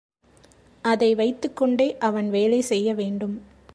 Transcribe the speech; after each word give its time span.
அதை 0.81 1.15
வைத்துக் 1.15 1.55
கொண்டே 1.55 1.97
அவன் 1.97 2.29
வேலை 2.29 2.61
செய்யவேண்டும். 2.61 3.41